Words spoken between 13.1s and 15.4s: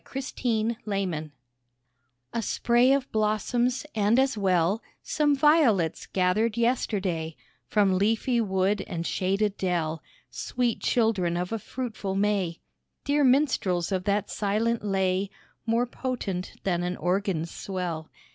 minstrels of that silent lay